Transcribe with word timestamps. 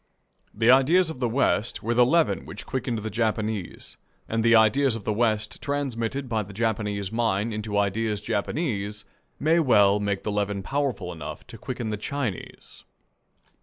The 0.51 0.71
ideas 0.71 1.11
of 1.11 1.19
the 1.19 1.29
West 1.29 1.83
were 1.83 1.93
the 1.93 2.03
leaven 2.07 2.47
which 2.47 2.65
quickened 2.65 2.97
the 3.03 3.11
Japanese; 3.11 3.97
and 4.27 4.43
the 4.43 4.55
ideas 4.55 4.95
of 4.95 5.03
the 5.03 5.13
West, 5.13 5.61
transmitted 5.61 6.27
by 6.27 6.41
the 6.41 6.53
Japanese 6.55 7.11
mind 7.11 7.53
into 7.53 7.77
ideas 7.77 8.19
Japanese, 8.19 9.05
may 9.39 9.59
well 9.59 9.99
make 9.99 10.23
the 10.23 10.31
leaven 10.31 10.63
powerful 10.63 11.11
enough 11.13 11.45
to 11.45 11.55
quicken 11.59 11.89
the 11.91 11.97
Chinese. 11.97 12.83